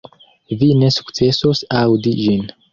[0.61, 2.53] Vi ne sukcesos aŭdi ĝin.